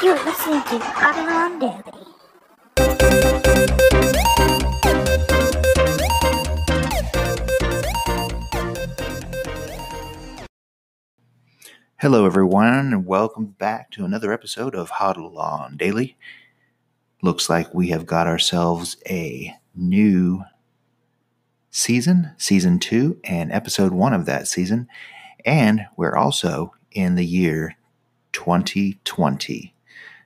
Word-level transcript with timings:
You're 0.00 0.14
listening 0.24 0.62
to 0.62 0.78
HODL 0.78 1.28
on 1.28 1.58
Daily. 1.58 1.82
Hello, 11.96 12.26
everyone, 12.26 12.92
and 12.92 13.06
welcome 13.06 13.46
back 13.46 13.90
to 13.90 14.04
another 14.04 14.32
episode 14.32 14.76
of 14.76 14.88
HODL 14.88 15.36
on 15.36 15.76
Daily. 15.76 16.16
Looks 17.20 17.50
like 17.50 17.74
we 17.74 17.88
have 17.88 18.06
got 18.06 18.28
ourselves 18.28 18.98
a 19.10 19.52
new 19.74 20.44
season, 21.70 22.30
season 22.36 22.78
two, 22.78 23.18
and 23.24 23.50
episode 23.50 23.92
one 23.92 24.14
of 24.14 24.26
that 24.26 24.46
season. 24.46 24.86
And 25.44 25.86
we're 25.96 26.16
also 26.16 26.72
in 26.92 27.16
the 27.16 27.26
year 27.26 27.76
2020. 28.32 29.74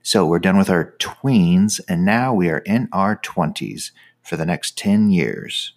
So 0.04 0.26
we're 0.26 0.40
done 0.40 0.58
with 0.58 0.68
our 0.68 0.96
tweens, 0.98 1.80
and 1.88 2.04
now 2.04 2.34
we 2.34 2.48
are 2.50 2.58
in 2.58 2.88
our 2.92 3.16
20s 3.16 3.92
for 4.20 4.36
the 4.36 4.44
next 4.44 4.76
10 4.76 5.10
years. 5.10 5.74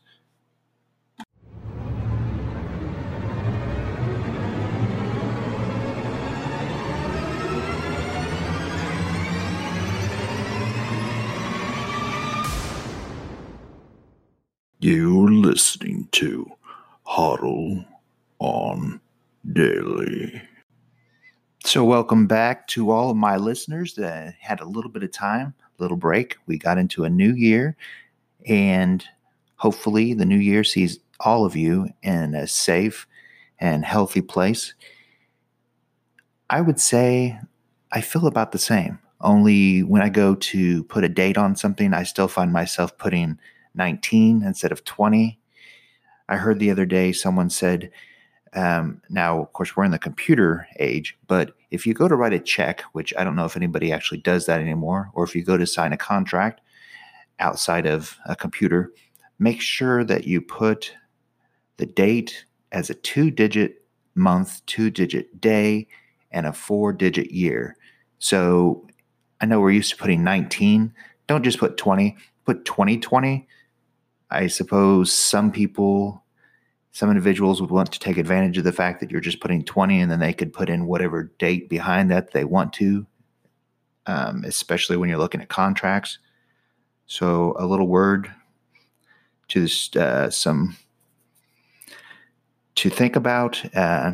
You're 14.79 15.31
listening 15.31 16.07
to 16.13 16.51
HODL 17.07 17.85
on 18.39 19.01
Daily. 19.53 20.41
So, 21.65 21.83
welcome 21.83 22.27
back 22.27 22.67
to 22.67 22.91
all 22.91 23.09
of 23.09 23.17
my 23.17 23.37
listeners 23.37 23.95
that 23.95 24.35
had 24.39 24.59
a 24.59 24.67
little 24.67 24.91
bit 24.91 25.01
of 25.01 25.11
time, 25.11 25.55
little 25.79 25.97
break. 25.97 26.37
We 26.45 26.59
got 26.59 26.77
into 26.77 27.05
a 27.05 27.09
new 27.09 27.33
year, 27.33 27.75
and 28.45 29.03
hopefully, 29.55 30.13
the 30.13 30.27
new 30.27 30.37
year 30.37 30.63
sees 30.63 30.99
all 31.21 31.43
of 31.43 31.55
you 31.55 31.89
in 32.03 32.35
a 32.35 32.45
safe 32.45 33.07
and 33.59 33.83
healthy 33.83 34.21
place. 34.21 34.75
I 36.51 36.61
would 36.61 36.79
say 36.79 37.39
I 37.91 37.99
feel 37.99 38.27
about 38.27 38.51
the 38.51 38.59
same. 38.59 38.99
Only 39.19 39.81
when 39.81 40.03
I 40.03 40.09
go 40.09 40.35
to 40.35 40.83
put 40.83 41.03
a 41.03 41.09
date 41.09 41.37
on 41.37 41.55
something, 41.55 41.95
I 41.95 42.03
still 42.03 42.27
find 42.27 42.53
myself 42.53 42.95
putting 42.99 43.39
19 43.73 44.43
instead 44.43 44.71
of 44.71 44.83
20. 44.83 45.39
I 46.29 46.37
heard 46.37 46.59
the 46.59 46.69
other 46.69 46.85
day 46.85 47.11
someone 47.11 47.49
said, 47.49 47.89
um, 48.55 49.01
now, 49.09 49.41
of 49.41 49.51
course, 49.53 49.75
we're 49.75 49.83
in 49.83 49.91
the 49.91 49.99
computer 49.99 50.67
age, 50.79 51.17
but 51.27 51.55
if 51.71 51.85
you 51.85 51.93
go 51.93 52.07
to 52.07 52.15
write 52.15 52.33
a 52.33 52.39
check, 52.39 52.81
which 52.93 53.13
I 53.17 53.23
don't 53.23 53.35
know 53.35 53.45
if 53.45 53.57
anybody 53.57 53.91
actually 53.91 54.21
does 54.21 54.45
that 54.45 54.61
anymore, 54.61 55.11
or 55.13 55.25
if 55.25 55.35
you 55.35 55.43
go 55.43 55.57
to 55.57 55.67
sign 55.67 55.91
a 55.91 55.97
contract 55.97 56.61
outside 57.39 57.85
of 57.85 58.17
a 58.25 58.35
computer, 58.35 58.93
make 59.39 59.59
sure 59.59 60.05
that 60.05 60.25
you 60.25 60.39
put 60.39 60.93
the 61.77 61.85
date 61.85 62.45
as 62.71 62.89
a 62.89 62.93
two 62.93 63.29
digit 63.29 63.83
month, 64.15 64.65
two 64.65 64.89
digit 64.89 65.41
day, 65.41 65.87
and 66.31 66.45
a 66.45 66.53
four 66.53 66.93
digit 66.93 67.31
year. 67.31 67.75
So 68.19 68.87
I 69.41 69.45
know 69.45 69.59
we're 69.59 69.71
used 69.71 69.91
to 69.91 69.97
putting 69.97 70.23
19. 70.23 70.93
Don't 71.27 71.43
just 71.43 71.59
put 71.59 71.77
20, 71.77 72.15
put 72.45 72.63
2020. 72.63 73.47
I 74.31 74.47
suppose 74.47 75.11
some 75.11 75.51
people, 75.51 76.23
some 76.95 77.09
individuals 77.09 77.59
would 77.59 77.71
want 77.71 77.91
to 77.91 77.99
take 77.99 78.15
advantage 78.15 78.57
of 78.57 78.63
the 78.63 78.71
fact 78.71 79.01
that 79.01 79.11
you're 79.11 79.19
just 79.19 79.41
putting 79.41 79.61
20 79.65 79.99
and 79.99 80.09
then 80.09 80.19
they 80.19 80.31
could 80.31 80.53
put 80.53 80.69
in 80.69 80.85
whatever 80.85 81.23
date 81.39 81.67
behind 81.67 82.09
that 82.09 82.31
they 82.31 82.45
want 82.45 82.71
to, 82.71 83.05
um, 84.05 84.45
especially 84.45 84.95
when 84.95 85.09
you're 85.09 85.17
looking 85.17 85.41
at 85.41 85.49
contracts. 85.49 86.19
So 87.05 87.53
a 87.59 87.65
little 87.65 87.89
word 87.89 88.33
to 89.49 89.67
uh, 89.99 90.29
some 90.29 90.77
to 92.75 92.89
think 92.89 93.17
about. 93.17 93.61
Uh, 93.75 94.13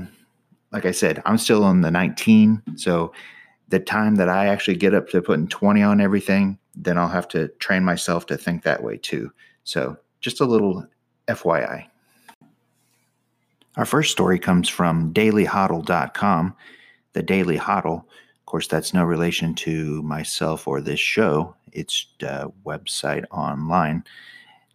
like 0.72 0.88
I 0.88 0.92
said, 0.92 1.22
I'm 1.24 1.38
still 1.38 1.64
on 1.64 1.82
the 1.82 1.92
19. 1.92 2.64
So 2.78 3.14
the 3.68 3.80
time 3.80 4.16
that 4.16 4.28
I 4.28 4.48
actually 4.48 4.78
get 4.78 4.96
up 4.96 5.08
to 5.10 5.22
putting 5.22 5.48
20 5.48 5.84
on 5.84 6.02
everything, 6.02 6.58
then 6.74 6.98
I'll 6.98 7.10
have 7.10 7.28
to 7.28 7.50
train 7.60 7.86
myself 7.86 8.26
to 8.26 8.38
think 8.38 8.64
that 8.64 8.82
way 8.82 8.98
too. 8.98 9.32
So 9.66 9.98
just 10.20 10.42
a 10.42 10.46
little 10.46 10.84
FYI. 11.28 11.91
Our 13.78 13.86
first 13.86 14.12
story 14.12 14.38
comes 14.38 14.68
from 14.68 15.14
dailyhodl.com. 15.14 16.56
The 17.14 17.24
Daily 17.24 17.58
Hodl, 17.58 18.00
of 18.00 18.46
course, 18.46 18.68
that's 18.68 18.94
no 18.94 19.04
relation 19.06 19.54
to 19.56 20.02
myself 20.04 20.68
or 20.68 20.82
this 20.82 21.00
show. 21.00 21.56
It's 21.72 22.06
a 22.22 22.50
website 22.66 23.24
online. 23.32 24.04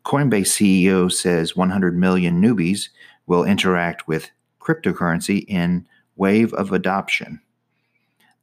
Coinbase 0.05 0.47
CEO 0.47 1.13
says 1.13 1.57
100 1.57 1.99
million 1.99 2.41
newbies 2.41 2.89
will 3.27 3.45
interact 3.45 4.09
with 4.09 4.31
cryptocurrency 4.61 5.45
in 5.47 5.87
wave 6.17 6.55
of 6.55 6.73
adoption. 6.73 7.41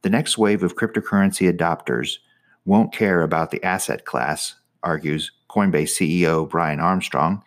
The 0.02 0.10
next 0.10 0.38
wave 0.38 0.62
of 0.62 0.76
cryptocurrency 0.76 1.52
adopters 1.52 2.18
won't 2.64 2.92
care 2.92 3.22
about 3.22 3.50
the 3.50 3.62
asset 3.64 4.04
class, 4.04 4.54
argues 4.82 5.32
Coinbase 5.50 5.98
CEO 5.98 6.48
Brian 6.48 6.78
Armstrong. 6.78 7.42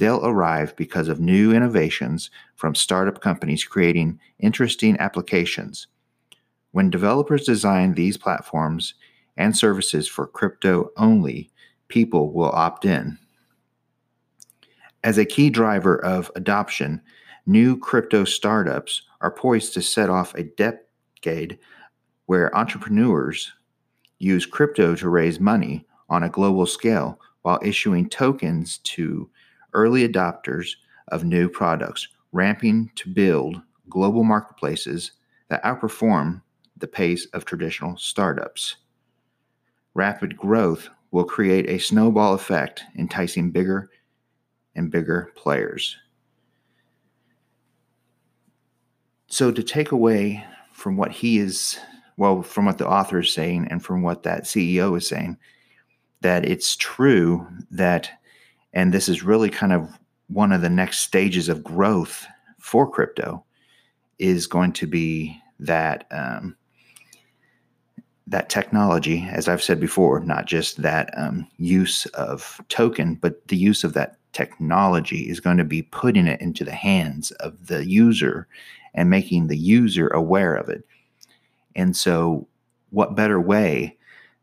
They'll 0.00 0.24
arrive 0.24 0.74
because 0.76 1.08
of 1.08 1.20
new 1.20 1.52
innovations 1.52 2.30
from 2.54 2.74
startup 2.74 3.20
companies 3.20 3.64
creating 3.64 4.18
interesting 4.38 4.98
applications. 4.98 5.88
When 6.70 6.88
developers 6.88 7.44
design 7.44 7.92
these 7.92 8.16
platforms 8.16 8.94
and 9.36 9.54
services 9.54 10.08
for 10.08 10.26
crypto 10.26 10.88
only, 10.96 11.50
people 11.88 12.32
will 12.32 12.50
opt 12.50 12.86
in. 12.86 13.18
As 15.04 15.18
a 15.18 15.26
key 15.26 15.50
driver 15.50 16.02
of 16.02 16.30
adoption, 16.34 17.02
new 17.44 17.76
crypto 17.76 18.24
startups 18.24 19.02
are 19.20 19.30
poised 19.30 19.74
to 19.74 19.82
set 19.82 20.08
off 20.08 20.34
a 20.34 20.44
decade 20.44 21.58
where 22.24 22.56
entrepreneurs 22.56 23.52
use 24.18 24.46
crypto 24.46 24.94
to 24.94 25.10
raise 25.10 25.38
money 25.38 25.84
on 26.08 26.22
a 26.22 26.30
global 26.30 26.64
scale 26.64 27.20
while 27.42 27.60
issuing 27.62 28.08
tokens 28.08 28.78
to 28.78 29.28
early 29.72 30.08
adopters 30.08 30.72
of 31.08 31.24
new 31.24 31.48
products, 31.48 32.08
ramping 32.32 32.90
to 32.96 33.08
build 33.08 33.60
global 33.88 34.24
marketplaces 34.24 35.12
that 35.48 35.62
outperform 35.64 36.42
the 36.76 36.86
pace 36.86 37.26
of 37.32 37.44
traditional 37.44 37.96
startups. 37.96 38.76
Rapid 39.94 40.36
growth 40.36 40.88
will 41.10 41.24
create 41.24 41.68
a 41.68 41.78
snowball 41.78 42.34
effect, 42.34 42.82
enticing 42.96 43.50
bigger 43.50 43.90
and 44.74 44.90
bigger 44.90 45.32
players. 45.34 45.96
So, 49.26 49.52
to 49.52 49.62
take 49.62 49.92
away 49.92 50.44
from 50.72 50.96
what 50.96 51.12
he 51.12 51.38
is, 51.38 51.78
well, 52.16 52.42
from 52.42 52.64
what 52.64 52.78
the 52.78 52.88
author 52.88 53.20
is 53.20 53.32
saying 53.32 53.68
and 53.70 53.84
from 53.84 54.02
what 54.02 54.22
that 54.24 54.44
CEO 54.44 54.96
is 54.96 55.06
saying, 55.06 55.36
that 56.20 56.44
it's 56.44 56.76
true 56.76 57.46
that, 57.70 58.10
and 58.72 58.92
this 58.92 59.08
is 59.08 59.22
really 59.22 59.50
kind 59.50 59.72
of 59.72 59.88
one 60.28 60.52
of 60.52 60.60
the 60.60 60.70
next 60.70 61.00
stages 61.00 61.48
of 61.48 61.64
growth 61.64 62.26
for 62.58 62.88
crypto, 62.88 63.44
is 64.18 64.46
going 64.46 64.72
to 64.72 64.86
be 64.86 65.36
that 65.58 66.06
um, 66.10 66.56
that 68.30 68.48
technology, 68.48 69.28
as 69.32 69.48
I've 69.48 69.62
said 69.62 69.80
before, 69.80 70.20
not 70.20 70.46
just 70.46 70.82
that 70.82 71.12
um, 71.16 71.48
use 71.56 72.06
of 72.06 72.60
token, 72.68 73.16
but 73.16 73.48
the 73.48 73.56
use 73.56 73.82
of 73.82 73.92
that 73.94 74.16
technology 74.32 75.28
is 75.28 75.40
going 75.40 75.56
to 75.56 75.64
be 75.64 75.82
putting 75.82 76.28
it 76.28 76.40
into 76.40 76.64
the 76.64 76.74
hands 76.74 77.32
of 77.32 77.66
the 77.66 77.84
user 77.84 78.46
and 78.94 79.10
making 79.10 79.48
the 79.48 79.56
user 79.56 80.06
aware 80.08 80.54
of 80.54 80.68
it. 80.68 80.84
And 81.74 81.96
so, 81.96 82.46
what 82.90 83.16
better 83.16 83.40
way 83.40 83.96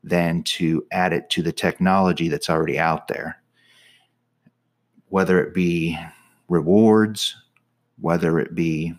than 0.03 0.43
to 0.43 0.85
add 0.91 1.13
it 1.13 1.29
to 1.31 1.41
the 1.41 1.51
technology 1.51 2.27
that's 2.27 2.49
already 2.49 2.77
out 2.77 3.07
there? 3.07 3.41
Whether 5.09 5.41
it 5.41 5.53
be 5.53 5.97
rewards, 6.47 7.35
whether 7.99 8.39
it 8.39 8.55
be 8.55 8.93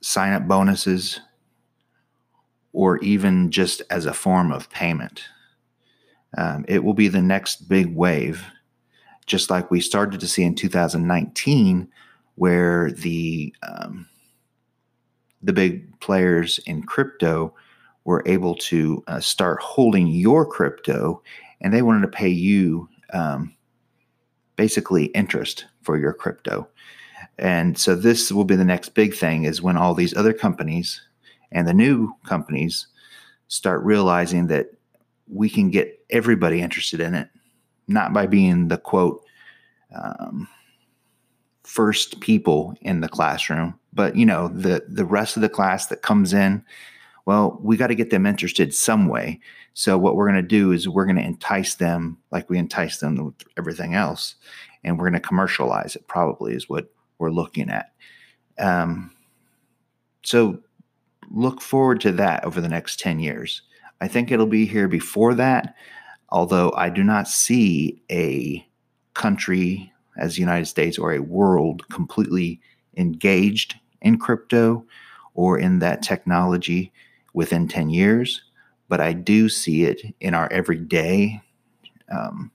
sign 0.00 0.32
up 0.32 0.46
bonuses, 0.46 1.20
or 2.72 2.98
even 2.98 3.50
just 3.50 3.82
as 3.90 4.06
a 4.06 4.14
form 4.14 4.52
of 4.52 4.70
payment. 4.70 5.24
Um, 6.36 6.64
it 6.68 6.84
will 6.84 6.94
be 6.94 7.08
the 7.08 7.22
next 7.22 7.68
big 7.68 7.94
wave, 7.94 8.44
just 9.26 9.50
like 9.50 9.70
we 9.70 9.80
started 9.80 10.20
to 10.20 10.28
see 10.28 10.44
in 10.44 10.54
2019, 10.54 11.88
where 12.36 12.92
the 12.92 13.54
um, 13.62 14.08
the 15.42 15.52
big 15.52 15.98
players 16.00 16.58
in 16.66 16.82
crypto 16.82 17.54
were 18.04 18.22
able 18.26 18.54
to 18.54 19.02
uh, 19.06 19.20
start 19.20 19.60
holding 19.60 20.06
your 20.08 20.44
crypto, 20.44 21.22
and 21.60 21.72
they 21.72 21.82
wanted 21.82 22.02
to 22.02 22.08
pay 22.08 22.28
you 22.28 22.88
um, 23.12 23.54
basically 24.58 25.06
interest 25.06 25.66
for 25.82 25.96
your 25.96 26.12
crypto. 26.12 26.68
And 27.38 27.78
so 27.78 27.94
this 27.94 28.32
will 28.32 28.44
be 28.44 28.56
the 28.56 28.64
next 28.64 28.90
big 28.90 29.14
thing 29.14 29.44
is 29.44 29.62
when 29.62 29.76
all 29.76 29.94
these 29.94 30.14
other 30.14 30.32
companies 30.32 31.00
and 31.52 31.66
the 31.66 31.72
new 31.72 32.12
companies 32.26 32.88
start 33.46 33.82
realizing 33.84 34.48
that 34.48 34.66
we 35.28 35.48
can 35.48 35.70
get 35.70 36.04
everybody 36.10 36.60
interested 36.60 37.00
in 37.00 37.14
it, 37.14 37.28
not 37.86 38.12
by 38.12 38.26
being 38.26 38.68
the 38.68 38.76
quote, 38.76 39.24
um, 39.94 40.48
first 41.62 42.20
people 42.20 42.74
in 42.82 43.00
the 43.00 43.08
classroom, 43.08 43.78
but 43.92 44.16
you 44.16 44.26
know, 44.26 44.48
the, 44.48 44.84
the 44.88 45.04
rest 45.04 45.36
of 45.36 45.42
the 45.42 45.48
class 45.48 45.86
that 45.86 46.02
comes 46.02 46.32
in, 46.32 46.64
well, 47.28 47.58
we 47.62 47.76
got 47.76 47.88
to 47.88 47.94
get 47.94 48.08
them 48.08 48.24
interested 48.24 48.72
some 48.72 49.06
way. 49.06 49.38
So 49.74 49.98
what 49.98 50.16
we're 50.16 50.30
going 50.30 50.42
to 50.42 50.48
do 50.48 50.72
is 50.72 50.88
we're 50.88 51.04
going 51.04 51.18
to 51.18 51.22
entice 51.22 51.74
them 51.74 52.16
like 52.30 52.48
we 52.48 52.56
entice 52.56 53.00
them 53.00 53.22
with 53.22 53.34
everything 53.58 53.92
else, 53.92 54.36
and 54.82 54.96
we're 54.96 55.10
going 55.10 55.20
to 55.20 55.28
commercialize 55.28 55.94
it. 55.94 56.08
Probably 56.08 56.54
is 56.54 56.70
what 56.70 56.90
we're 57.18 57.28
looking 57.28 57.68
at. 57.68 57.92
Um, 58.58 59.10
so 60.22 60.58
look 61.30 61.60
forward 61.60 62.00
to 62.00 62.12
that 62.12 62.44
over 62.46 62.62
the 62.62 62.68
next 62.68 62.98
10 62.98 63.20
years. 63.20 63.60
I 64.00 64.08
think 64.08 64.32
it'll 64.32 64.46
be 64.46 64.64
here 64.64 64.88
before 64.88 65.34
that, 65.34 65.74
although 66.30 66.72
I 66.78 66.88
do 66.88 67.04
not 67.04 67.28
see 67.28 68.00
a 68.10 68.66
country 69.12 69.92
as 70.16 70.36
the 70.36 70.40
United 70.40 70.64
States 70.64 70.96
or 70.96 71.12
a 71.12 71.20
world 71.20 71.86
completely 71.90 72.58
engaged 72.96 73.74
in 74.00 74.18
crypto 74.18 74.82
or 75.34 75.58
in 75.58 75.80
that 75.80 76.00
technology 76.00 76.90
within 77.38 77.68
10 77.68 77.88
years, 77.88 78.42
but 78.88 79.00
I 79.00 79.12
do 79.12 79.48
see 79.48 79.84
it 79.84 80.02
in 80.18 80.34
our 80.34 80.52
everyday, 80.52 81.40
um, 82.10 82.50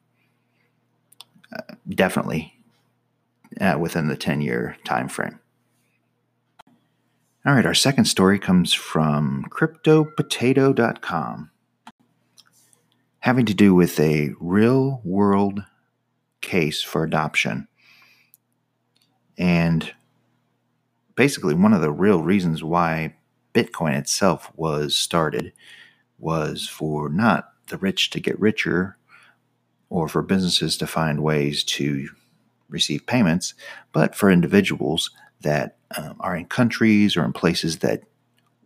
uh, 1.56 1.76
definitely 1.88 2.54
uh, 3.62 3.78
within 3.80 4.10
the 4.10 4.18
10 4.18 4.42
year 4.42 4.76
time 4.84 5.08
frame. 5.08 5.40
All 7.46 7.54
right, 7.54 7.66
our 7.66 7.74
second 7.74 8.06
story 8.06 8.40
comes 8.40 8.74
from 8.74 9.46
cryptopotato.com, 9.50 11.52
having 13.20 13.46
to 13.46 13.54
do 13.54 13.74
with 13.74 13.98
a 14.02 14.32
real 14.42 15.00
world 15.06 15.64
case 16.42 16.82
for 16.82 17.06
adoption. 17.06 17.70
And 19.38 19.94
basically, 21.16 21.54
one 21.54 21.72
of 21.72 21.80
the 21.80 21.92
real 21.92 22.22
reasons 22.22 22.66
why 22.66 23.16
Bitcoin 23.54 23.98
itself 23.98 24.52
was 24.56 24.96
started 24.96 25.54
was 26.20 26.68
for 26.68 27.10
not 27.10 27.50
the 27.68 27.78
rich 27.78 28.10
to 28.12 28.20
get 28.20 28.40
richer 28.40 28.98
or 29.90 30.08
for 30.08 30.22
businesses 30.22 30.78
to 30.78 30.88
find 30.88 31.24
ways 31.24 31.64
to 31.64 32.10
receive 32.70 33.06
payments, 33.06 33.54
but 33.92 34.16
for 34.16 34.32
individuals 34.32 35.12
that 35.42 35.78
um, 35.98 36.16
are 36.20 36.36
in 36.36 36.46
countries 36.46 37.16
or 37.16 37.24
in 37.24 37.34
places 37.34 37.80
that 37.80 38.04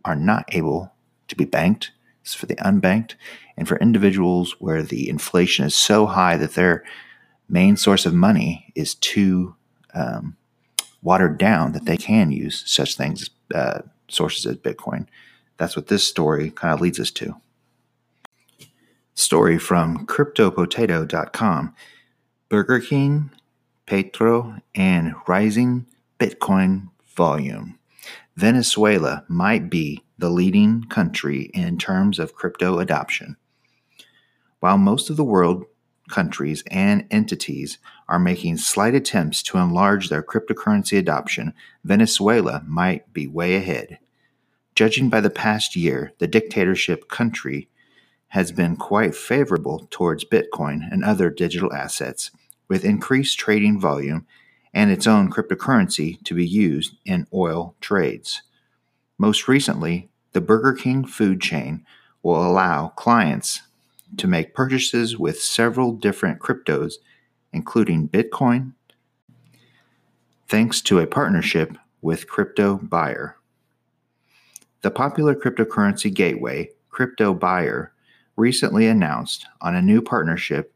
are 0.04 0.16
not 0.16 0.44
able 0.54 0.92
to 1.28 1.36
be 1.36 1.44
banked. 1.44 1.92
It's 2.22 2.34
for 2.34 2.46
the 2.46 2.56
unbanked 2.56 3.14
and 3.56 3.68
for 3.68 3.76
individuals 3.78 4.56
where 4.58 4.82
the 4.82 5.08
inflation 5.08 5.64
is 5.64 5.74
so 5.74 6.06
high 6.06 6.36
that 6.36 6.54
their 6.54 6.84
main 7.48 7.76
source 7.76 8.06
of 8.06 8.14
money 8.14 8.72
is 8.74 8.94
too 8.94 9.54
um, 9.94 10.36
watered 11.02 11.38
down 11.38 11.72
that 11.72 11.84
they 11.86 11.96
can 11.96 12.30
use 12.30 12.62
such 12.66 12.96
things, 12.96 13.30
uh, 13.54 13.80
sources 14.08 14.46
as 14.46 14.56
Bitcoin. 14.56 15.06
That's 15.56 15.76
what 15.76 15.88
this 15.88 16.06
story 16.06 16.50
kind 16.50 16.74
of 16.74 16.80
leads 16.80 17.00
us 17.00 17.10
to. 17.12 17.34
Story 19.14 19.58
from 19.58 20.06
CryptoPotato.com 20.06 21.74
Burger 22.48 22.80
King, 22.80 23.30
Petro, 23.86 24.56
and 24.74 25.14
Rising 25.26 25.86
Bitcoin 26.18 26.88
volume. 27.16 27.78
Venezuela 28.36 29.24
might 29.28 29.68
be 29.68 30.02
the 30.18 30.30
leading 30.30 30.84
country 30.84 31.50
in 31.54 31.78
terms 31.78 32.18
of 32.18 32.34
crypto 32.34 32.78
adoption. 32.78 33.36
While 34.60 34.78
most 34.78 35.10
of 35.10 35.16
the 35.16 35.24
world 35.24 35.64
countries 36.08 36.64
and 36.70 37.06
entities 37.10 37.78
are 38.08 38.18
making 38.18 38.58
slight 38.58 38.94
attempts 38.94 39.42
to 39.44 39.58
enlarge 39.58 40.08
their 40.08 40.22
cryptocurrency 40.22 40.98
adoption, 40.98 41.52
Venezuela 41.84 42.62
might 42.66 43.12
be 43.12 43.26
way 43.26 43.54
ahead. 43.56 43.98
Judging 44.74 45.08
by 45.08 45.20
the 45.20 45.30
past 45.30 45.74
year, 45.76 46.12
the 46.18 46.26
dictatorship 46.26 47.08
country 47.08 47.68
has 48.28 48.52
been 48.52 48.76
quite 48.76 49.14
favorable 49.14 49.88
towards 49.90 50.24
Bitcoin 50.24 50.80
and 50.90 51.02
other 51.02 51.30
digital 51.30 51.72
assets, 51.72 52.30
with 52.68 52.84
increased 52.84 53.38
trading 53.38 53.80
volume 53.80 54.26
and 54.74 54.90
its 54.90 55.06
own 55.06 55.30
cryptocurrency 55.30 56.22
to 56.24 56.34
be 56.34 56.46
used 56.46 56.94
in 57.04 57.26
oil 57.32 57.74
trades. 57.80 58.42
Most 59.16 59.48
recently, 59.48 60.10
the 60.32 60.40
Burger 60.40 60.74
King 60.74 61.04
food 61.04 61.40
chain 61.40 61.84
will 62.22 62.46
allow 62.46 62.88
clients 62.88 63.62
to 64.16 64.26
make 64.26 64.54
purchases 64.54 65.18
with 65.18 65.40
several 65.40 65.92
different 65.92 66.40
cryptos, 66.40 66.94
including 67.52 68.08
Bitcoin, 68.08 68.72
thanks 70.48 70.80
to 70.82 70.98
a 70.98 71.06
partnership 71.06 71.76
with 72.00 72.28
Crypto 72.28 72.76
Buyer. 72.76 73.36
The 74.82 74.90
popular 74.90 75.34
cryptocurrency 75.34 76.12
gateway, 76.12 76.70
Crypto 76.88 77.34
Buyer, 77.34 77.92
recently 78.36 78.86
announced 78.86 79.46
on 79.60 79.74
a 79.74 79.82
new 79.82 80.00
partnership 80.00 80.72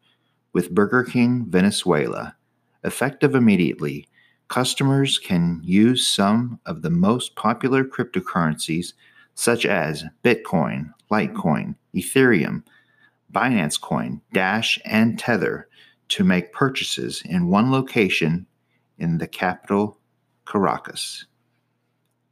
with 0.52 0.74
Burger 0.74 1.04
King 1.04 1.46
Venezuela 1.48 2.36
Effective 2.84 3.36
immediately, 3.36 4.08
customers 4.48 5.18
can 5.18 5.60
use 5.62 6.06
some 6.06 6.58
of 6.66 6.82
the 6.82 6.90
most 6.90 7.36
popular 7.36 7.84
cryptocurrencies 7.84 8.94
such 9.34 9.64
as 9.64 10.04
Bitcoin, 10.24 10.92
Litecoin, 11.10 11.76
Ethereum, 11.94 12.64
Binance 13.32 13.80
Coin, 13.80 14.20
Dash, 14.32 14.78
and 14.84 15.18
Tether 15.18 15.68
to 16.08 16.24
make 16.24 16.52
purchases 16.52 17.22
in 17.24 17.48
one 17.48 17.70
location 17.70 18.46
in 18.98 19.18
the 19.18 19.26
capital, 19.26 19.98
Caracas. 20.46 21.26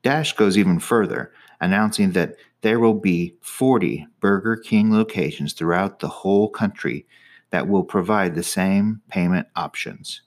Dash 0.03 0.35
goes 0.35 0.57
even 0.57 0.79
further, 0.79 1.33
announcing 1.61 2.13
that 2.13 2.37
there 2.63 2.79
will 2.79 2.95
be 2.95 3.35
40 3.41 4.07
Burger 4.21 4.57
King 4.57 4.93
locations 4.93 5.53
throughout 5.53 6.01
the 6.01 6.09
whole 6.09 6.49
country 6.49 7.07
that 7.51 7.69
will 7.69 7.85
provide 7.85 8.35
the 8.35 8.43
same 8.43 9.01
payment 9.09 9.47
options. 9.57 10.23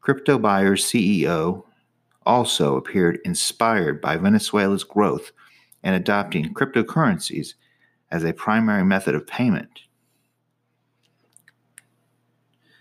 Crypto 0.00 0.38
Buyer's 0.38 0.84
CEO 0.84 1.64
also 2.24 2.76
appeared 2.76 3.18
inspired 3.24 4.00
by 4.00 4.16
Venezuela's 4.16 4.84
growth 4.84 5.32
and 5.82 5.94
adopting 5.94 6.52
cryptocurrencies 6.54 7.54
as 8.12 8.22
a 8.24 8.32
primary 8.32 8.84
method 8.84 9.14
of 9.14 9.26
payment. 9.26 9.80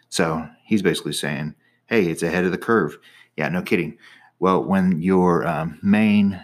So 0.09 0.45
he's 0.65 0.81
basically 0.81 1.13
saying, 1.13 1.55
hey, 1.87 2.05
it's 2.05 2.21
ahead 2.21 2.43
of 2.43 2.51
the 2.51 2.57
curve. 2.57 2.97
Yeah, 3.37 3.47
no 3.47 3.61
kidding. 3.61 3.97
Well, 4.39 4.63
when 4.63 5.01
your 5.01 5.47
um, 5.47 5.79
main 5.81 6.39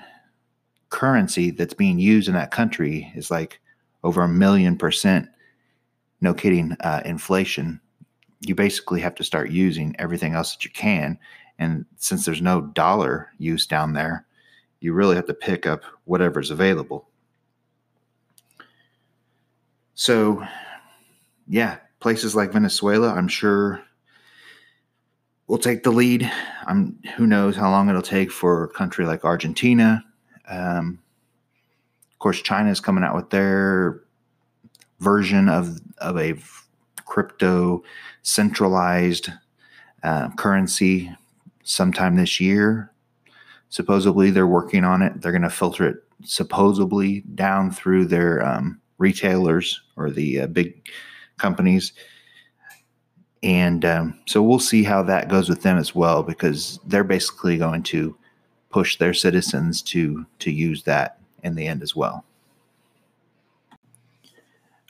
currency 0.89 1.51
that's 1.51 1.73
being 1.73 1.99
used 1.99 2.29
in 2.29 2.33
that 2.35 2.51
country 2.51 3.11
is 3.13 3.29
like 3.29 3.59
over 4.05 4.23
a 4.23 4.27
million 4.27 4.77
percent, 4.77 5.27
no 6.21 6.33
kidding, 6.33 6.71
uh, 6.79 7.01
inflation, 7.03 7.81
you 8.39 8.55
basically 8.55 9.01
have 9.01 9.15
to 9.15 9.23
start 9.23 9.51
using 9.51 9.95
everything 9.99 10.33
else 10.33 10.55
that 10.55 10.63
you 10.63 10.71
can. 10.71 11.19
And 11.59 11.85
since 11.97 12.23
there's 12.23 12.41
no 12.41 12.61
dollar 12.61 13.31
use 13.37 13.67
down 13.67 13.93
there, 13.93 14.25
you 14.79 14.93
really 14.93 15.15
have 15.17 15.25
to 15.25 15.33
pick 15.33 15.65
up 15.65 15.83
whatever's 16.05 16.51
available. 16.51 17.09
So, 19.99 20.45
yeah, 21.47 21.77
places 21.99 22.35
like 22.35 22.53
Venezuela, 22.53 23.11
I'm 23.11 23.27
sure 23.27 23.81
will 25.47 25.57
take 25.57 25.81
the 25.81 25.89
lead. 25.89 26.31
I'm 26.67 26.99
who 27.15 27.25
knows 27.25 27.55
how 27.55 27.71
long 27.71 27.89
it'll 27.89 28.03
take 28.03 28.31
for 28.31 28.65
a 28.65 28.69
country 28.69 29.07
like 29.07 29.25
Argentina. 29.25 30.05
Um, 30.47 30.99
of 32.11 32.19
course, 32.19 32.43
China 32.43 32.69
is 32.69 32.79
coming 32.79 33.03
out 33.03 33.15
with 33.15 33.31
their 33.31 34.03
version 34.99 35.49
of 35.49 35.79
of 35.97 36.15
a 36.19 36.35
crypto 37.07 37.83
centralized 38.21 39.31
uh, 40.03 40.29
currency 40.35 41.11
sometime 41.63 42.17
this 42.17 42.39
year. 42.39 42.91
Supposedly, 43.69 44.29
they're 44.29 44.45
working 44.45 44.83
on 44.83 45.01
it. 45.01 45.21
They're 45.21 45.31
going 45.31 45.41
to 45.41 45.49
filter 45.49 45.87
it 45.87 46.03
supposedly 46.23 47.21
down 47.33 47.71
through 47.71 48.05
their 48.05 48.45
um, 48.45 48.79
retailers 48.97 49.81
or 49.95 50.11
the 50.11 50.41
uh, 50.41 50.47
big 50.47 50.81
companies. 51.37 51.93
And 53.43 53.85
um, 53.85 54.19
so 54.25 54.41
we'll 54.41 54.59
see 54.59 54.83
how 54.83 55.03
that 55.03 55.29
goes 55.29 55.47
with 55.47 55.61
them 55.61 55.77
as 55.77 55.93
well, 55.93 56.23
because 56.23 56.79
they're 56.85 57.03
basically 57.03 57.57
going 57.57 57.83
to 57.83 58.17
push 58.69 58.97
their 58.97 59.13
citizens 59.13 59.81
to 59.81 60.25
to 60.39 60.51
use 60.51 60.83
that 60.83 61.19
in 61.43 61.55
the 61.55 61.67
end 61.67 61.81
as 61.81 61.95
well. 61.95 62.25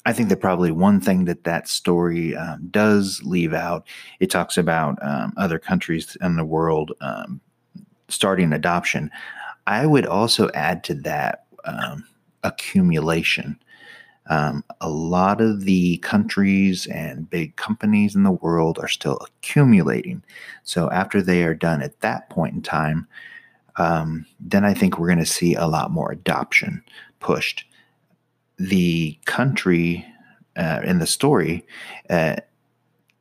I 0.05 0.13
think 0.13 0.29
that 0.29 0.39
probably 0.39 0.71
one 0.71 1.01
thing 1.01 1.25
that 1.25 1.43
that 1.43 1.67
story 1.67 2.33
um, 2.33 2.69
does 2.71 3.21
leave 3.23 3.53
out, 3.53 3.85
it 4.21 4.31
talks 4.31 4.57
about 4.57 4.97
um, 5.01 5.33
other 5.35 5.59
countries 5.59 6.15
in 6.21 6.37
the 6.37 6.45
world 6.45 6.93
um, 7.01 7.41
starting 8.07 8.53
adoption. 8.53 9.11
I 9.67 9.85
would 9.85 10.05
also 10.05 10.49
add 10.53 10.85
to 10.85 10.93
that 11.01 11.45
um, 11.65 12.07
accumulation. 12.43 13.59
Um, 14.29 14.63
a 14.81 14.89
lot 14.89 15.41
of 15.41 15.61
the 15.61 15.97
countries 15.97 16.85
and 16.87 17.29
big 17.29 17.55
companies 17.55 18.15
in 18.15 18.23
the 18.23 18.31
world 18.31 18.77
are 18.79 18.87
still 18.87 19.17
accumulating. 19.17 20.23
So 20.63 20.91
after 20.91 21.21
they 21.21 21.43
are 21.43 21.53
done 21.53 21.81
at 21.81 22.01
that 22.01 22.29
point 22.29 22.55
in 22.55 22.61
time, 22.61 23.07
um, 23.77 24.25
then 24.39 24.65
I 24.65 24.73
think 24.73 24.97
we're 24.97 25.07
going 25.07 25.19
to 25.19 25.25
see 25.25 25.53
a 25.53 25.67
lot 25.67 25.91
more 25.91 26.11
adoption 26.11 26.83
pushed. 27.19 27.65
The 28.57 29.17
country 29.25 30.05
uh, 30.55 30.81
in 30.83 30.99
the 30.99 31.07
story 31.07 31.65
uh, 32.09 32.37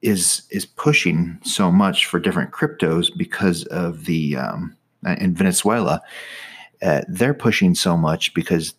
is 0.03 0.43
is 0.51 0.65
pushing 0.65 1.39
so 1.43 1.71
much 1.71 2.07
for 2.07 2.19
different 2.19 2.53
cryptos 2.53 3.11
because 3.17 3.65
of 3.67 4.07
the 4.07 4.37
um, 4.37 4.77
in 5.19 5.35
Venezuela. 5.35 6.01
Uh, 6.83 7.03
they're 7.09 7.35
pushing 7.35 7.75
so 7.75 7.97
much 7.97 8.35
because, 8.35 8.75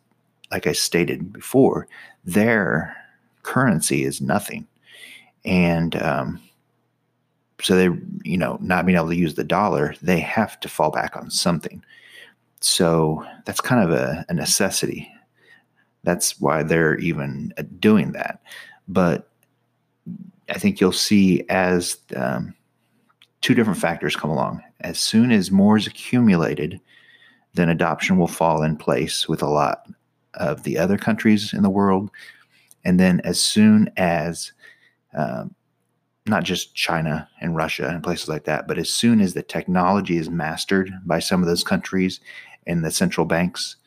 like 0.52 0.68
I 0.68 0.74
stated 0.74 1.34
before, 1.34 1.88
their 2.24 2.96
currency 3.44 4.04
is 4.04 4.22
nothing, 4.22 4.68
and 5.46 6.02
um, 6.02 6.42
so 7.62 7.76
they, 7.76 7.90
you 8.24 8.38
know, 8.38 8.58
not 8.62 8.86
being 8.86 8.98
able 8.98 9.10
to 9.10 9.16
use 9.16 9.36
the 9.36 9.44
dollar, 9.44 9.96
they 10.02 10.20
have 10.20 10.60
to 10.60 10.70
fall 10.70 10.92
back 10.92 11.16
on 11.16 11.30
something. 11.30 11.84
So 12.60 13.26
that's 13.46 13.62
kind 13.62 13.84
of 13.84 13.92
a, 13.92 14.26
a 14.30 14.34
necessity. 14.34 15.12
That's 16.04 16.40
why 16.40 16.64
they're 16.64 16.98
even 17.00 17.54
uh, 17.58 17.64
doing 17.80 18.12
that. 18.14 18.42
But 18.88 19.30
I 20.50 20.58
think 20.58 20.80
you'll 20.80 20.92
see 20.92 21.44
as 21.50 21.98
um, 22.16 22.54
two 23.42 23.54
different 23.54 23.80
factors 23.80 24.16
come 24.16 24.30
along. 24.30 24.62
As 24.82 25.00
soon 25.00 25.32
as 25.32 25.52
more 25.52 25.78
is 25.78 25.88
accumulated, 25.88 26.80
then 27.56 27.70
adoption 27.70 28.18
will 28.18 28.28
fall 28.28 28.62
in 28.64 28.78
place 28.78 29.28
with 29.28 29.42
a 29.42 29.48
lot 29.48 29.88
of 30.36 30.64
the 30.64 30.78
other 30.78 30.98
countries 30.98 31.54
in 31.54 31.64
the 31.64 31.70
world. 31.70 32.12
And 32.84 33.00
then 33.00 33.22
as 33.24 33.40
soon 33.40 33.92
as 33.98 34.52
um, 35.16 35.56
not 36.26 36.44
just 36.44 36.76
China 36.76 37.28
and 37.42 37.56
Russia 37.56 37.90
and 37.90 38.04
places 38.04 38.28
like 38.28 38.44
that, 38.46 38.68
but 38.68 38.78
as 38.78 38.92
soon 38.92 39.22
as 39.22 39.34
the 39.34 39.44
technology 39.44 40.18
is 40.18 40.30
mastered 40.30 40.92
by 41.06 41.20
some 41.20 41.42
of 41.42 41.48
those 41.48 41.64
countries 41.64 42.20
and 42.66 42.84
the 42.84 42.92
central 42.92 43.26
banks, 43.26 43.78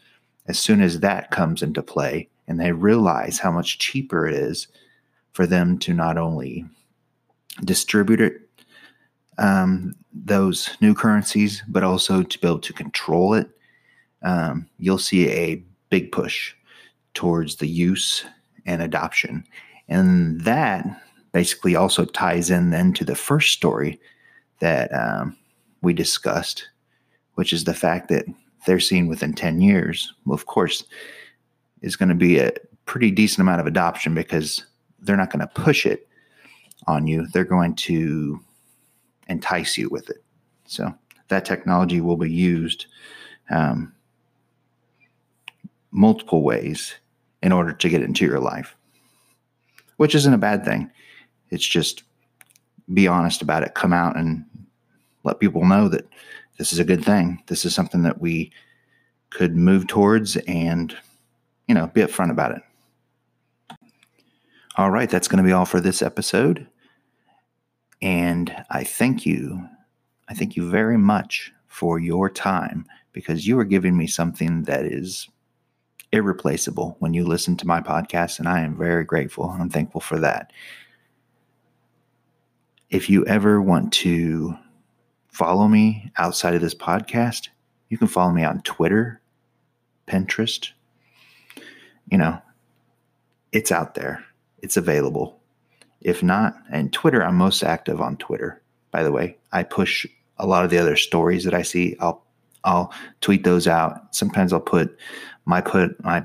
as 0.47 0.59
soon 0.59 0.81
as 0.81 1.01
that 1.01 1.31
comes 1.31 1.63
into 1.63 1.83
play 1.83 2.29
and 2.49 2.59
they 2.59 2.73
realize 2.73 3.39
how 3.39 3.51
much 3.51 3.79
cheaper 3.79 4.27
it 4.27 4.35
is 4.35 4.69
for 5.33 5.47
them 5.47 5.79
to 5.79 5.95
not 5.95 6.19
only 6.19 6.65
distribute 7.65 8.21
it, 8.21 8.41
um, 9.39 9.95
those 10.13 10.71
new 10.81 10.95
currencies, 10.95 11.63
but 11.69 11.85
also 11.85 12.23
to 12.23 12.39
be 12.39 12.47
able 12.47 12.59
to 12.59 12.73
control 12.73 13.35
it, 13.35 13.49
um, 14.23 14.69
you'll 14.79 14.99
see 14.99 15.29
a 15.31 15.63
big 15.91 16.13
push 16.13 16.55
towards 17.15 17.57
the 17.57 17.69
use 17.69 18.25
and 18.67 18.81
adoption. 18.81 19.45
And 19.89 20.41
that 20.43 20.87
basically 21.33 21.77
also 21.77 22.05
ties 22.05 22.51
in 22.51 22.71
then 22.71 22.93
to 22.95 23.05
the 23.05 23.15
first 23.15 23.53
story 23.53 24.01
that 24.61 24.93
um, 24.95 25.37
we 25.83 25.93
discussed, 25.93 26.69
which 27.35 27.53
is 27.53 27.65
the 27.65 27.75
fact 27.75 28.09
that 28.09 28.25
they're 28.67 28.81
seeing 28.81 29.09
within 29.09 29.33
10 29.33 29.61
years, 29.61 30.13
well, 30.25 30.35
of 30.35 30.47
course, 30.47 30.85
is 31.83 31.97
going 31.97 32.09
to 32.09 32.15
be 32.15 32.39
a 32.39 32.53
pretty 32.85 33.11
decent 33.11 33.41
amount 33.41 33.61
of 33.61 33.67
adoption 33.67 34.15
because 34.15 34.65
they're 35.01 35.17
not 35.17 35.31
going 35.31 35.41
to 35.41 35.47
push 35.55 35.87
it 35.87 36.07
on 36.87 37.07
you. 37.07 37.27
They're 37.29 37.45
going 37.45 37.75
to 37.77 38.41
entice 39.29 39.79
you 39.79 39.89
with 39.89 40.11
it. 40.11 40.23
So 40.67 40.95
that 41.29 41.45
technology 41.45 42.01
will 42.01 42.17
be 42.17 42.31
used 42.31 42.87
um, 43.51 43.93
multiple 45.91 46.43
ways 46.43 46.95
in 47.43 47.53
order 47.53 47.73
to 47.73 47.89
get 47.89 48.03
into 48.03 48.25
your 48.25 48.41
life, 48.41 48.77
which 49.97 50.15
isn't 50.15 50.35
a 50.35 50.39
bad 50.39 50.65
thing. 50.65 50.91
It's 51.51 51.67
just 51.67 52.05
be 52.93 53.07
honest 53.07 53.43
about 53.43 53.63
it, 53.63 53.75
come 53.75 53.93
out 53.93 54.17
and 54.17 54.45
let 55.25 55.41
people 55.41 55.65
know 55.65 55.89
that 55.89 56.07
this 56.59 56.73
is 56.73 56.79
a 56.79 56.85
good 56.85 57.05
thing. 57.05 57.43
This 57.47 57.65
is 57.65 57.75
something 57.75 58.03
that 58.03 58.21
we 58.21 58.53
could 59.31 59.57
move 59.57 59.87
towards 59.87 60.37
and, 60.37 60.97
you 61.69 61.75
know, 61.75 61.87
be 61.89 62.03
upfront 62.03 62.31
about 62.31 62.53
it. 62.53 62.63
All 64.77 64.91
right, 64.91 65.11
that's 65.11 65.29
going 65.29 65.43
to 65.43 65.49
be 65.49 65.53
all 65.53 65.67
for 65.67 65.81
this 65.81 66.03
episode. 66.03 66.67
And 68.03 68.65
I 68.71 68.85
thank 68.85 69.27
you. 69.27 69.69
I 70.29 70.35
thank 70.35 70.57
you 70.57 70.69
very 70.71 70.99
much 70.99 71.53
for 71.67 71.99
your 71.99 72.31
time 72.31 72.87
because 73.13 73.47
you 73.47 73.59
are 73.59 73.65
giving 73.65 73.97
me 73.97 74.07
something 74.07 74.63
that 74.65 74.85
is 74.85 75.29
irreplaceable 76.13 76.97
when 76.99 77.15
you 77.15 77.25
listen 77.25 77.57
to 77.57 77.67
my 77.67 77.81
podcast. 77.81 78.39
And 78.39 78.49
I 78.49 78.61
am 78.61 78.77
very 78.77 79.05
grateful. 79.05 79.51
I'm 79.51 79.71
thankful 79.71 80.01
for 80.01 80.19
that. 80.19 80.53
If 82.91 83.09
you 83.09 83.25
ever 83.27 83.63
want 83.63 83.93
to 83.95 84.57
follow 85.29 85.69
me 85.69 86.11
outside 86.19 86.55
of 86.55 86.61
this 86.61 86.75
podcast, 86.75 87.49
you 87.89 87.99
can 87.99 88.09
follow 88.09 88.33
me 88.33 88.45
on 88.45 88.63
Twitter, 88.63 89.21
Pinterest. 90.09 90.71
You 92.11 92.19
know, 92.19 92.41
it's 93.53 93.71
out 93.71 93.95
there, 93.95 94.25
it's 94.59 94.77
available. 94.77 95.39
If 96.01 96.23
not, 96.23 96.55
and 96.71 96.93
Twitter, 96.93 97.23
I'm 97.23 97.37
most 97.37 97.63
active 97.63 98.01
on 98.01 98.17
Twitter. 98.17 98.63
By 98.91 99.03
the 99.03 99.13
way, 99.13 99.37
I 99.53 99.63
push 99.63 100.07
a 100.39 100.47
lot 100.47 100.65
of 100.65 100.71
the 100.71 100.79
other 100.79 100.97
stories 100.97 101.45
that 101.45 101.55
I 101.55 101.63
see. 101.63 101.97
I'll 102.01 102.25
I'll 102.65 102.93
tweet 103.21 103.45
those 103.45 103.67
out. 103.67 104.15
Sometimes 104.15 104.53
I'll 104.53 104.61
put 104.61 104.97
my 105.51 105.61
put 105.61 106.03
my 106.03 106.25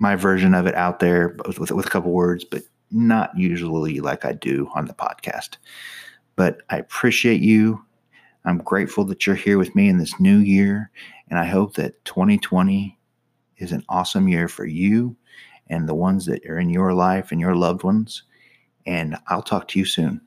my 0.00 0.16
version 0.16 0.54
of 0.54 0.66
it 0.66 0.74
out 0.74 0.98
there 0.98 1.36
with, 1.46 1.70
with 1.70 1.86
a 1.86 1.90
couple 1.90 2.10
words, 2.10 2.44
but 2.44 2.62
not 2.90 3.30
usually 3.36 4.00
like 4.00 4.24
I 4.24 4.32
do 4.32 4.68
on 4.74 4.86
the 4.86 4.94
podcast. 4.94 5.56
But 6.36 6.62
I 6.70 6.78
appreciate 6.78 7.40
you. 7.40 7.84
I'm 8.44 8.58
grateful 8.58 9.04
that 9.04 9.26
you're 9.26 9.36
here 9.36 9.58
with 9.58 9.74
me 9.76 9.88
in 9.88 9.98
this 9.98 10.18
new 10.18 10.38
year. 10.38 10.90
And 11.28 11.38
I 11.38 11.44
hope 11.44 11.74
that 11.74 12.02
2020 12.06 12.98
is 13.58 13.72
an 13.72 13.84
awesome 13.90 14.26
year 14.26 14.48
for 14.48 14.64
you 14.64 15.14
and 15.68 15.88
the 15.88 15.94
ones 15.94 16.26
that 16.26 16.44
are 16.46 16.58
in 16.58 16.70
your 16.70 16.94
life 16.94 17.30
and 17.30 17.40
your 17.40 17.54
loved 17.54 17.84
ones. 17.84 18.22
And 18.86 19.16
I'll 19.28 19.42
talk 19.42 19.68
to 19.68 19.78
you 19.78 19.84
soon. 19.84 20.20